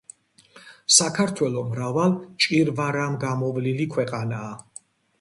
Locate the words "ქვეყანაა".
3.97-4.55